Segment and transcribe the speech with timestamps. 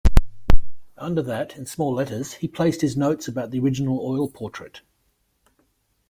[0.97, 4.81] Under that in small letters, he placed his notes about the original oil portrait.